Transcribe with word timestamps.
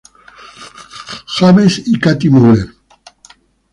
James 1.37 1.83
y 1.85 1.99
Cathy 1.99 2.27
Muller. 2.31 2.73